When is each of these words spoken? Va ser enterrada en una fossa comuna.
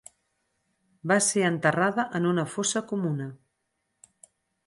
Va 1.11 1.17
ser 1.25 1.43
enterrada 1.49 2.07
en 2.19 2.25
una 2.31 2.45
fossa 2.55 2.83
comuna. 2.93 3.27